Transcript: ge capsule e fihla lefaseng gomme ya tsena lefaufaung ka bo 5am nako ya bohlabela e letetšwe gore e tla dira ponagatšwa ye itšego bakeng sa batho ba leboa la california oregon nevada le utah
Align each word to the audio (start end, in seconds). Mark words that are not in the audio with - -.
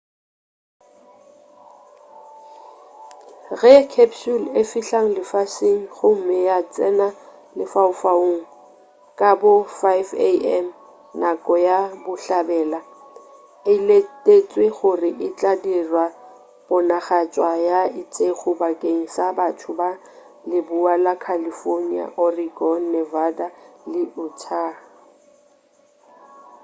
ge 3.59 3.75
capsule 3.93 4.47
e 4.59 4.61
fihla 4.71 4.99
lefaseng 5.15 5.81
gomme 5.95 6.37
ya 6.47 6.57
tsena 6.73 7.07
lefaufaung 7.57 8.39
ka 9.19 9.29
bo 9.41 9.53
5am 9.79 10.65
nako 11.21 11.53
ya 11.67 11.77
bohlabela 12.03 12.79
e 13.71 13.73
letetšwe 13.87 14.65
gore 14.77 15.09
e 15.25 15.27
tla 15.37 15.53
dira 15.63 16.05
ponagatšwa 16.67 17.51
ye 17.67 17.79
itšego 18.01 18.49
bakeng 18.59 19.03
sa 19.15 19.25
batho 19.37 19.71
ba 19.79 19.89
leboa 20.49 20.93
la 21.05 21.13
california 21.25 22.05
oregon 22.25 22.79
nevada 22.93 23.47
le 23.91 24.01
utah 24.25 24.73